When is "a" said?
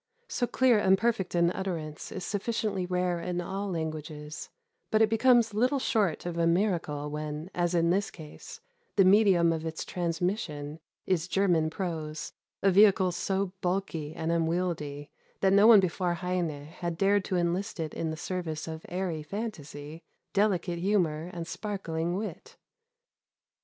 6.39-6.47, 12.63-12.71